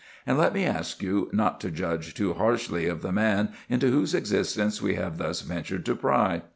[0.25, 4.15] And let me ask you not to judge too harshly of the man into whose
[4.15, 6.41] existence we have thus ventured to pry.